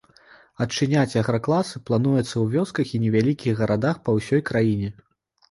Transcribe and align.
Адчыняць 0.63 1.19
агракласы 1.21 1.81
плануецца 1.89 2.23
ў 2.23 2.45
вёсках 2.57 2.85
і 2.99 3.01
невялікіх 3.05 3.53
гарадах 3.61 4.03
па 4.09 4.19
ўсёй 4.19 4.45
краіне. 4.51 4.93